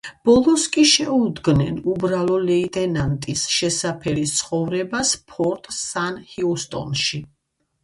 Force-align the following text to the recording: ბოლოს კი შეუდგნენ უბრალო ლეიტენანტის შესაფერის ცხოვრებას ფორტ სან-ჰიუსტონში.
ბოლოს 0.27 0.63
კი 0.75 0.85
შეუდგნენ 0.91 1.77
უბრალო 1.95 2.37
ლეიტენანტის 2.45 3.45
შესაფერის 3.57 4.35
ცხოვრებას 4.41 5.15
ფორტ 5.35 5.71
სან-ჰიუსტონში. 5.83 7.25